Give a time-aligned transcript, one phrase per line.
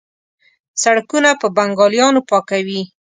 [0.83, 2.81] سړکونه په بنګالیانو پاکوي.